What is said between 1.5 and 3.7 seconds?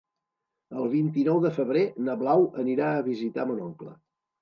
febrer na Blau anirà a visitar mon